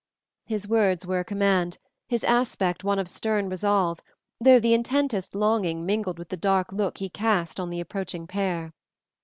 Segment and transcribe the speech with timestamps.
[0.47, 3.99] His words were a command, his aspect one of stern resolve,
[4.39, 8.73] though the intensest longing mingled with the dark look he cast on the approaching pair.